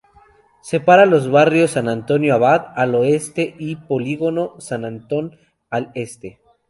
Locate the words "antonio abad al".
1.87-2.95